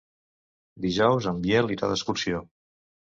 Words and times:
Dijous 0.85 1.27
en 1.31 1.41
Biel 1.43 1.69
irà 1.75 1.91
d'excursió. 1.91 2.41